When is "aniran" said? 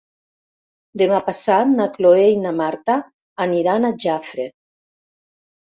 3.47-3.87